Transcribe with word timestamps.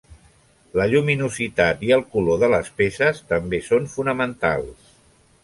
La 0.79 0.85
lluminositat 0.93 1.83
i 1.89 1.93
el 1.99 2.03
color 2.15 2.41
de 2.45 2.49
les 2.55 2.73
peces 2.81 3.21
també 3.35 3.61
són 3.69 3.87
fonamentals. 3.95 4.91